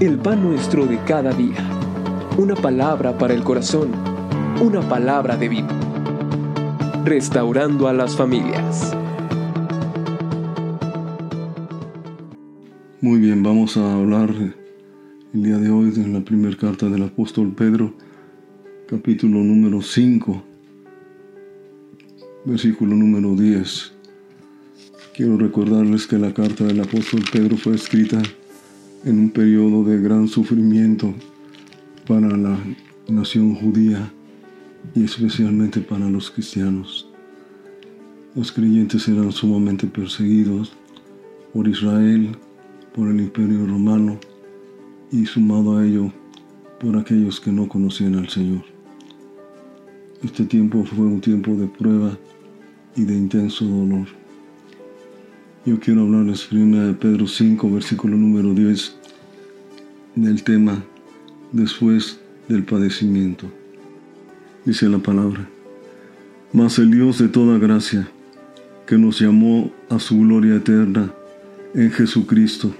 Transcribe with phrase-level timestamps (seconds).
[0.00, 1.56] el pan nuestro de cada día.
[2.36, 3.92] Una palabra para el corazón,
[4.60, 5.68] una palabra de vida.
[7.04, 8.94] Restaurando a las familias.
[13.00, 14.34] Muy bien, vamos a hablar
[15.32, 17.94] el día de hoy de la primera carta del apóstol Pedro,
[18.86, 20.42] capítulo número 5,
[22.44, 23.92] versículo número 10.
[25.14, 28.20] Quiero recordarles que la carta del apóstol Pedro fue escrita
[29.06, 31.14] en un periodo de gran sufrimiento
[32.08, 32.58] para la
[33.08, 34.12] nación judía
[34.96, 37.08] y especialmente para los cristianos.
[38.34, 40.72] Los creyentes eran sumamente perseguidos
[41.52, 42.36] por Israel,
[42.92, 44.18] por el imperio romano
[45.12, 46.12] y sumado a ello
[46.80, 48.64] por aquellos que no conocían al Señor.
[50.24, 52.18] Este tiempo fue un tiempo de prueba
[52.96, 54.08] y de intenso dolor.
[55.66, 58.98] Yo quiero hablarles primero de Pedro 5, versículo número 10,
[60.16, 60.82] del tema
[61.52, 63.46] después del padecimiento.
[64.64, 65.48] Dice la palabra,
[66.52, 68.08] mas el Dios de toda gracia,
[68.86, 71.12] que nos llamó a su gloria eterna
[71.74, 72.74] en Jesucristo,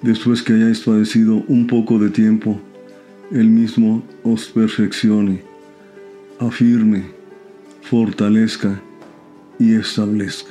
[0.00, 2.60] después que hayáis padecido un poco de tiempo,
[3.32, 5.42] Él mismo os perfeccione,
[6.38, 7.06] afirme,
[7.82, 8.80] fortalezca
[9.58, 10.50] y establezca.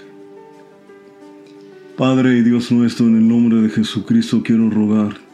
[1.98, 5.27] Padre y Dios nuestro, en el nombre de Jesucristo quiero rogar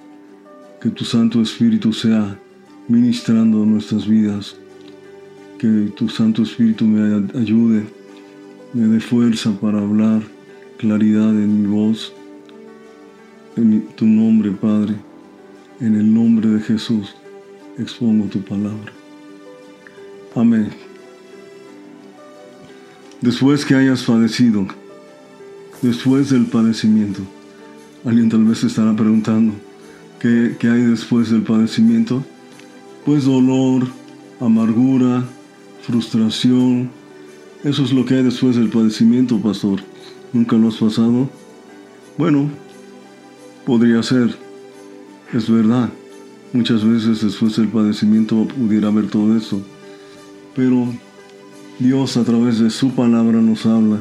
[0.84, 2.38] que tu Santo Espíritu sea
[2.89, 4.58] ministrando nuestras vidas,
[5.58, 7.86] que tu Santo Espíritu me ayude,
[8.73, 10.22] me dé fuerza para hablar,
[10.78, 12.11] claridad en mi voz,
[13.56, 14.95] en tu nombre, Padre,
[15.80, 17.16] en el nombre de Jesús,
[17.78, 18.92] expongo tu palabra.
[20.36, 20.70] Amén.
[23.22, 24.67] Después que hayas padecido,
[25.81, 27.22] después del padecimiento.
[28.04, 29.54] Alguien tal vez estará preguntando,
[30.24, 32.24] ¿qué, ¿qué, hay después del padecimiento?
[33.06, 33.86] Pues dolor,
[34.39, 35.26] amargura,
[35.82, 36.89] frustración.
[37.66, 39.82] Eso es lo que hay después del padecimiento, pastor.
[40.32, 41.30] ¿Nunca lo has pasado?
[42.17, 42.50] Bueno,
[43.66, 44.33] podría ser.
[45.33, 45.89] Es verdad.
[46.54, 49.62] Muchas veces después del padecimiento pudiera haber todo eso.
[50.56, 50.88] Pero
[51.80, 54.00] Dios a través de su palabra nos habla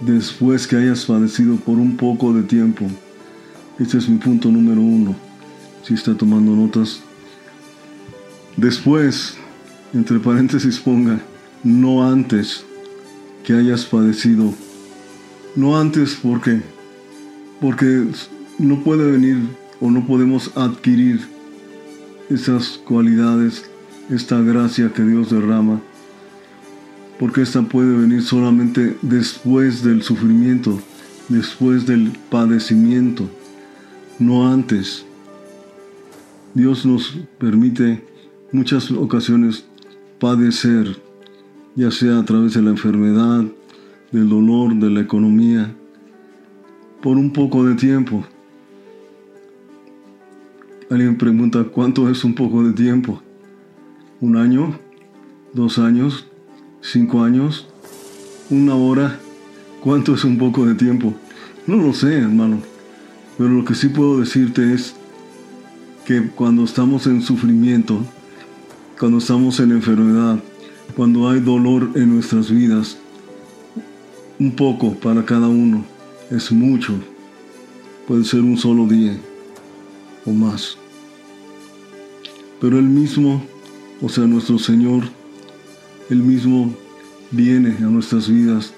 [0.00, 2.86] después que hayas padecido por un poco de tiempo.
[3.78, 5.25] Este es mi punto número uno.
[5.86, 7.00] Si está tomando notas.
[8.56, 9.36] Después,
[9.94, 11.20] entre paréntesis ponga,
[11.62, 12.64] no antes
[13.44, 14.52] que hayas padecido.
[15.54, 16.62] No antes, ¿por qué?
[17.60, 18.06] Porque
[18.58, 19.38] no puede venir
[19.80, 21.20] o no podemos adquirir
[22.28, 23.64] esas cualidades,
[24.10, 25.80] esta gracia que Dios derrama
[27.18, 30.80] porque esta puede venir solamente después del sufrimiento,
[31.28, 33.28] después del padecimiento,
[34.18, 35.05] no antes.
[36.56, 38.02] Dios nos permite
[38.50, 39.66] muchas ocasiones
[40.18, 40.96] padecer,
[41.74, 43.44] ya sea a través de la enfermedad,
[44.10, 45.76] del dolor, de la economía,
[47.02, 48.24] por un poco de tiempo.
[50.90, 53.22] Alguien pregunta, ¿cuánto es un poco de tiempo?
[54.22, 54.78] ¿Un año?
[55.52, 56.26] ¿Dos años?
[56.80, 57.68] cinco años,
[58.48, 59.20] una hora,
[59.82, 61.12] ¿cuánto es un poco de tiempo?
[61.66, 62.62] No lo sé, hermano,
[63.36, 64.96] pero lo que sí puedo decirte es
[66.06, 67.98] que cuando estamos en sufrimiento,
[68.98, 70.38] cuando estamos en enfermedad,
[70.94, 72.96] cuando hay dolor en nuestras vidas,
[74.38, 75.84] un poco para cada uno
[76.30, 76.94] es mucho.
[78.06, 79.16] Puede ser un solo día
[80.24, 80.78] o más.
[82.60, 83.42] Pero Él mismo,
[84.00, 85.02] o sea, nuestro Señor,
[86.08, 86.72] él mismo
[87.32, 88.72] viene a nuestras vidas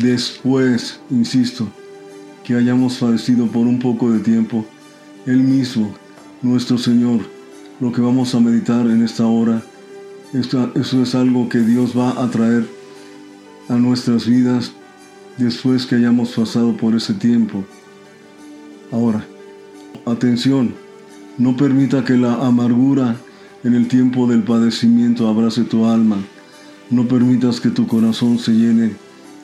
[0.00, 1.68] después, insisto,
[2.44, 4.64] que hayamos padecido por un poco de tiempo.
[5.26, 5.94] Él mismo,
[6.42, 7.20] nuestro Señor,
[7.80, 9.62] lo que vamos a meditar en esta hora,
[10.32, 12.66] eso es algo que Dios va a traer
[13.68, 14.72] a nuestras vidas
[15.36, 17.64] después que hayamos pasado por ese tiempo.
[18.92, 19.24] Ahora,
[20.06, 20.74] atención,
[21.38, 23.16] no permita que la amargura
[23.64, 26.16] en el tiempo del padecimiento abrace tu alma.
[26.90, 28.92] No permitas que tu corazón se llene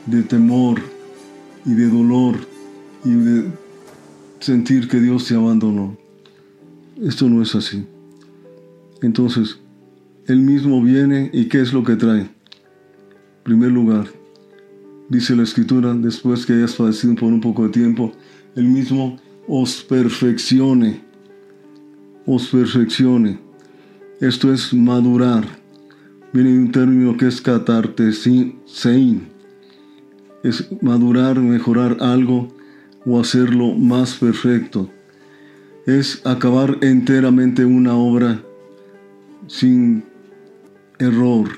[0.07, 0.81] de temor
[1.65, 2.37] y de dolor
[3.05, 3.53] y de
[4.41, 6.04] sentir que Dios te abandonó.
[7.03, 7.85] Esto no es así.
[9.03, 9.59] Entonces,
[10.27, 12.21] Él mismo viene y ¿qué es lo que trae?
[12.21, 12.31] En
[13.43, 14.07] primer lugar,
[15.09, 18.13] dice la escritura, después que hayas padecido por un poco de tiempo,
[18.55, 19.19] Él mismo
[19.49, 21.03] os perfeccione,
[22.27, 23.41] os perfeccione.
[24.21, 25.45] Esto es madurar.
[26.33, 27.43] Viene un término que es
[28.67, 29.29] sein.
[30.43, 32.49] Es madurar, mejorar algo
[33.05, 34.91] o hacerlo más perfecto.
[35.87, 38.43] Es acabar enteramente una obra
[39.47, 40.05] sin
[40.99, 41.49] error.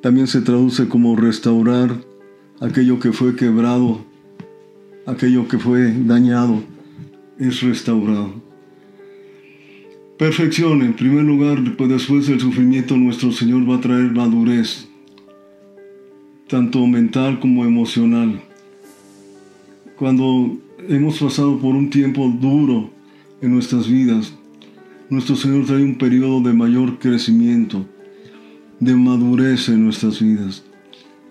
[0.00, 1.94] También se traduce como restaurar
[2.60, 4.04] aquello que fue quebrado,
[5.06, 6.62] aquello que fue dañado,
[7.38, 8.34] es restaurado.
[10.18, 14.88] Perfección, en primer lugar, pues después del sufrimiento nuestro Señor va a traer madurez,
[16.48, 18.40] tanto mental como emocional.
[19.96, 20.58] Cuando
[20.88, 22.90] hemos pasado por un tiempo duro
[23.42, 24.32] en nuestras vidas,
[25.10, 27.84] nuestro Señor trae un periodo de mayor crecimiento,
[28.80, 30.64] de madurez en nuestras vidas.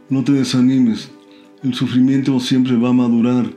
[0.10, 1.10] No te desanimes,
[1.64, 3.50] el sufrimiento siempre va a madurar,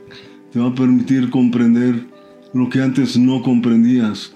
[0.51, 2.07] te va a permitir comprender
[2.53, 4.33] lo que antes no comprendías,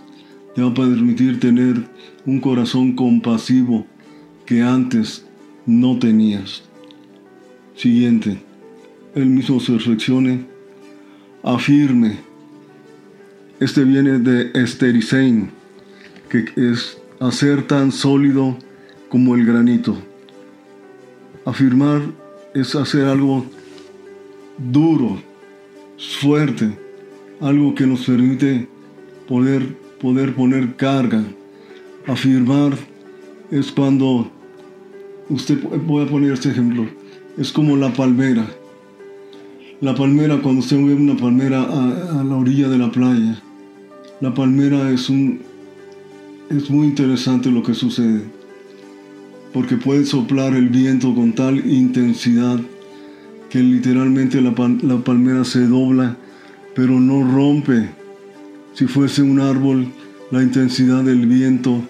[0.54, 1.88] te va a permitir tener
[2.26, 3.88] un corazón compasivo
[4.46, 5.26] que antes
[5.66, 6.64] no tenías.
[7.76, 8.42] Siguiente,
[9.16, 10.46] él mismo se reflexione,
[11.44, 12.29] afirme.
[13.60, 15.52] Este viene de esterisein,
[16.30, 18.58] que es hacer tan sólido
[19.10, 19.98] como el granito.
[21.44, 22.02] Afirmar
[22.54, 23.46] es hacer algo
[24.58, 25.22] duro,
[26.22, 26.70] fuerte,
[27.42, 28.70] algo que nos permite
[29.28, 31.22] poder, poder poner carga.
[32.08, 32.78] Afirmar
[33.52, 34.32] es cuando,
[35.28, 36.88] usted voy a poner este ejemplo,
[37.38, 38.46] es como la palmera.
[39.82, 43.44] La palmera, cuando usted ve una palmera a, a la orilla de la playa,
[44.22, 45.40] la palmera es un,
[46.50, 48.22] es muy interesante lo que sucede,
[49.54, 52.60] porque puede soplar el viento con tal intensidad
[53.50, 56.18] que literalmente la, palmera se dobla,
[56.76, 57.90] pero no rompe.
[58.74, 59.88] Si fuese un árbol,
[60.32, 61.82] la intensidad del viento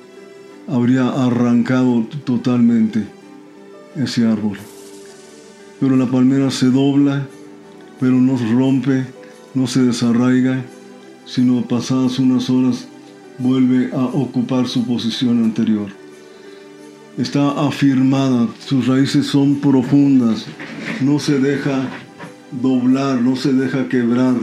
[0.67, 3.05] habría arrancado totalmente
[3.95, 4.57] ese árbol.
[5.79, 7.27] Pero la palmera se dobla,
[7.99, 9.05] pero no rompe,
[9.53, 10.63] no se desarraiga,
[11.29, 12.87] sino pasadas unas horas
[13.37, 15.89] vuelve a ocupar su posición anterior.
[17.17, 20.45] Está afirmada, sus raíces son profundas,
[21.01, 21.87] no se deja
[22.51, 24.35] doblar, no se deja quebrar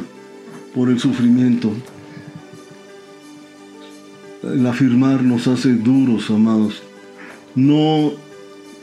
[0.75, 1.73] por el sufrimiento.
[4.43, 6.83] El afirmar nos hace duros, amados,
[7.57, 8.13] no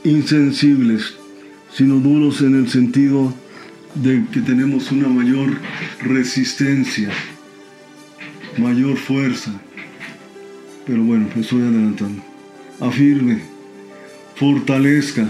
[0.03, 1.13] insensibles,
[1.71, 3.33] sino duros en el sentido
[3.95, 5.57] de que tenemos una mayor
[6.01, 7.11] resistencia,
[8.57, 9.51] mayor fuerza.
[10.85, 12.21] Pero bueno, estoy adelantando.
[12.79, 13.41] Afirme,
[14.35, 15.27] fortalezca.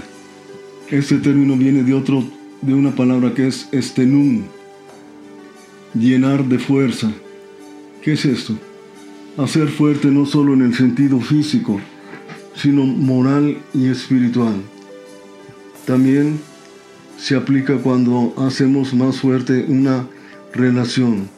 [0.89, 2.23] Este término viene de otro,
[2.61, 4.43] de una palabra que es estenum,
[5.93, 7.11] llenar de fuerza.
[8.01, 8.57] ¿Qué es esto?
[9.37, 11.79] Hacer fuerte no solo en el sentido físico,
[12.55, 14.55] sino moral y espiritual.
[15.85, 16.39] También
[17.17, 20.07] se aplica cuando hacemos más fuerte una
[20.53, 21.29] relación.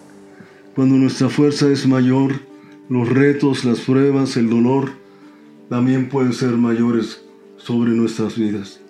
[0.75, 2.41] Cuando nuestra fuerza es mayor,
[2.89, 4.91] los retos, las pruebas, el dolor
[5.69, 7.23] también pueden ser mayores
[7.55, 8.81] sobre nuestras vidas.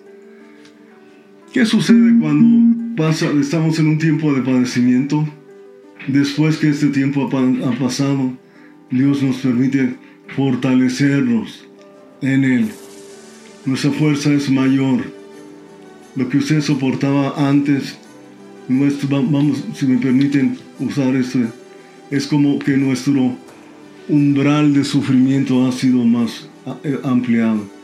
[1.52, 5.28] ¿Qué sucede cuando pasa, estamos en un tiempo de padecimiento?
[6.08, 8.36] Después que este tiempo ha, pasado,
[8.90, 9.94] Dios nos permite
[10.34, 11.68] fortalecernos
[12.20, 12.68] en Él.
[13.64, 15.04] Nuestra fuerza es mayor.
[16.16, 17.96] Lo que usted soportaba antes,
[18.68, 21.38] vamos, si me permiten usar esto,
[22.10, 23.36] es como que nuestro
[24.08, 26.48] umbral de sufrimiento ha sido más
[26.84, 27.76] eh, ampliado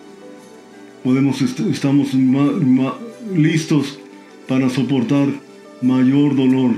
[1.02, 2.10] podemos estamos
[3.34, 3.98] listos
[4.46, 5.28] para soportar
[5.80, 6.72] mayor dolor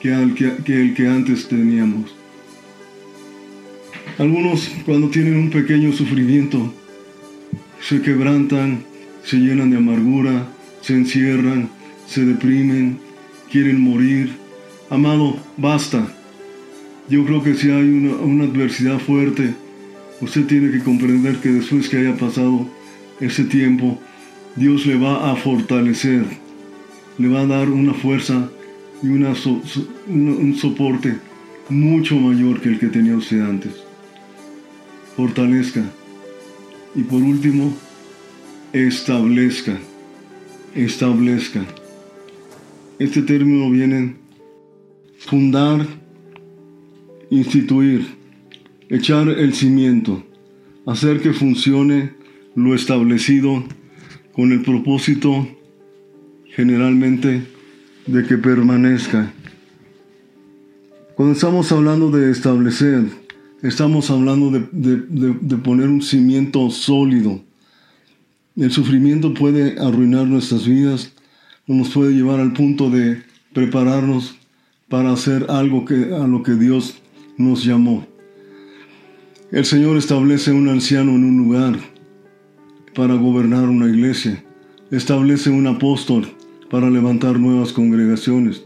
[0.00, 2.14] que el que antes teníamos.
[4.18, 6.72] Algunos cuando tienen un pequeño sufrimiento
[7.80, 8.84] se quebrantan,
[9.24, 10.46] se llenan de amargura,
[10.82, 11.70] se encierran,
[12.06, 12.98] se deprimen,
[13.50, 14.36] quieren morir.
[14.90, 16.14] Amado, basta.
[17.10, 19.52] Yo creo que si hay una, adversidad fuerte,
[20.20, 22.68] usted tiene que comprender que después que haya pasado
[23.18, 23.98] ese tiempo,
[24.54, 26.24] Dios le va a fortalecer,
[27.18, 28.48] le va a dar una fuerza
[29.02, 29.34] y una
[30.06, 31.16] un soporte
[31.68, 33.72] mucho mayor que el que tenía usted antes.
[35.16, 35.82] Fortalezca.
[36.94, 37.72] Y por último,
[38.72, 39.76] establezca.
[40.76, 41.64] Establezca.
[43.00, 44.14] Este término viene
[45.18, 45.86] fundar,
[47.30, 48.06] instituir,
[48.88, 50.24] echar el cimiento,
[50.86, 52.12] hacer que funcione
[52.54, 53.64] lo establecido
[54.32, 55.48] con el propósito
[56.46, 57.42] generalmente
[58.06, 59.32] de que permanezca.
[61.14, 63.04] Cuando estamos hablando de establecer,
[63.62, 67.40] estamos hablando de, poner un cimiento sólido.
[68.56, 71.12] El sufrimiento puede arruinar nuestras vidas
[71.74, 73.22] nos puede llevar al punto de
[73.52, 74.34] prepararnos
[74.88, 76.99] para hacer algo que, a lo que Dios
[77.40, 78.06] nos llamó.
[79.50, 81.80] El Señor establece un anciano en un lugar
[82.94, 84.44] para gobernar una iglesia.
[84.90, 86.28] Establece un apóstol
[86.70, 88.62] para levantar nuevas congregaciones.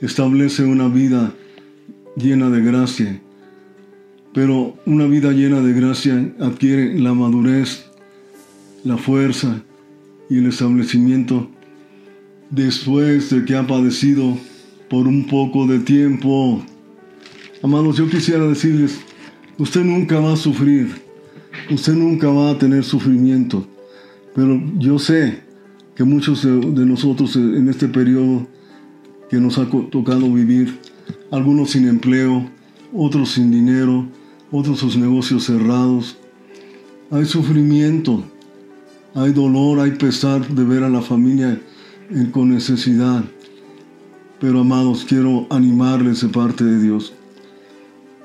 [0.00, 1.34] Establece una vida
[2.16, 3.20] llena de gracia.
[4.32, 7.84] Pero una vida llena de gracia adquiere la madurez,
[8.84, 9.62] la fuerza
[10.30, 11.50] y el establecimiento
[12.50, 14.38] después de que ha padecido
[14.88, 16.64] por un poco de tiempo.
[17.62, 18.98] Amados, yo quisiera decirles,
[19.56, 20.90] usted nunca va a sufrir,
[21.70, 23.64] usted nunca va a tener sufrimiento,
[24.34, 25.44] pero yo sé
[25.94, 28.48] que muchos de nosotros en este periodo
[29.30, 30.76] que nos ha tocado vivir,
[31.30, 32.50] algunos sin empleo,
[32.92, 34.08] otros sin dinero,
[34.50, 36.16] otros sus negocios cerrados,
[37.12, 38.24] hay sufrimiento,
[39.14, 41.60] hay dolor, hay pesar de ver a la familia
[42.32, 43.22] con necesidad.
[44.40, 47.14] Pero amados, quiero animarles de parte de Dios.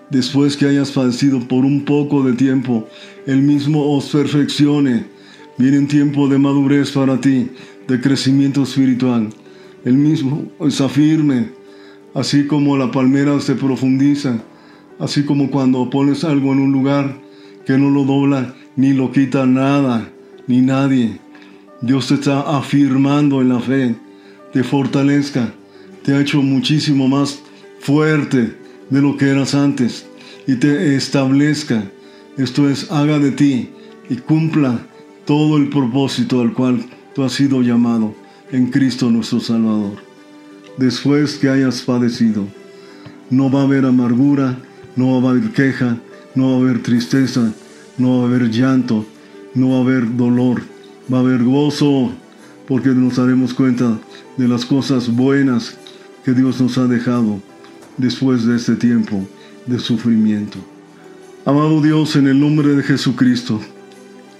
[0.10, 2.88] Después que hayas padecido por un poco de tiempo,
[3.26, 5.06] Él mismo os perfeccione.
[5.58, 7.50] Viene un tiempo de madurez para ti,
[7.88, 9.30] de crecimiento espiritual.
[9.84, 11.50] Él mismo os afirme,
[12.14, 14.42] así como la palmera se profundiza,
[14.98, 17.18] así como cuando pones algo en un lugar
[17.66, 20.10] que no lo dobla ni lo quita nada,
[20.48, 21.20] ni nadie.
[21.82, 23.96] Dios te está afirmando en la fe,
[24.54, 25.54] te fortalezca,
[26.04, 27.40] te ha hecho muchísimo más
[27.80, 30.06] fuerte de lo que eras antes
[30.46, 31.84] y te establezca.
[32.38, 33.70] Esto es, haga de ti
[34.10, 34.80] y cumpla
[35.26, 38.16] todo el propósito al cual tú has sido llamado
[38.52, 39.98] en Cristo nuestro Salvador.
[40.78, 42.48] Después que hayas padecido,
[43.30, 44.60] no va a haber amargura,
[44.96, 45.98] no va a haber queja,
[46.36, 47.52] no va a haber tristeza,
[47.98, 49.06] no va a haber llanto,
[49.54, 50.62] no va a haber dolor,
[51.12, 52.12] va a haber gozo,
[52.68, 53.98] porque nos daremos cuenta
[54.38, 55.78] de las cosas buenas
[56.24, 57.42] que Dios nos ha dejado
[57.98, 59.28] después de este tiempo
[59.66, 60.60] de sufrimiento.
[61.46, 63.62] Amado Dios, en el nombre de Jesucristo,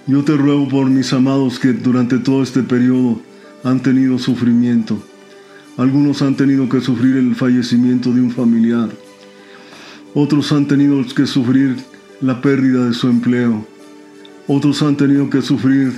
[0.06, 3.20] yo te ruego por mis amados que durante todo este periodo
[3.64, 5.02] han tenido sufrimiento.
[5.76, 8.90] Algunos han tenido que sufrir el fallecimiento de un familiar.
[10.14, 11.76] Otros han tenido que sufrir
[12.20, 13.66] la pérdida de su empleo.
[14.46, 15.92] Otros han tenido que sufrir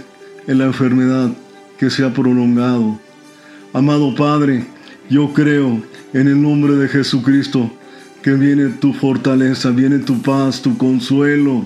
[0.47, 1.31] en la enfermedad
[1.79, 2.99] que se ha prolongado.
[3.73, 4.67] Amado Padre,
[5.09, 7.71] yo creo en el nombre de Jesucristo
[8.23, 11.65] que viene tu fortaleza, viene tu paz, tu consuelo.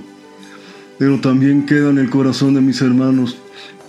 [0.98, 3.36] Pero también queda en el corazón de mis hermanos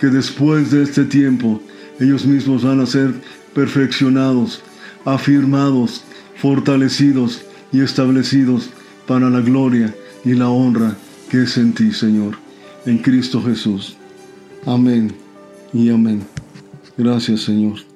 [0.00, 1.60] que después de este tiempo
[2.00, 3.14] ellos mismos van a ser
[3.54, 4.62] perfeccionados,
[5.04, 6.04] afirmados,
[6.36, 8.70] fortalecidos y establecidos
[9.06, 9.94] para la gloria
[10.24, 10.96] y la honra
[11.30, 12.36] que es en ti, Señor,
[12.84, 13.96] en Cristo Jesús.
[14.64, 15.12] Amén
[15.72, 16.22] y amén.
[16.96, 17.95] Gracias, Señor.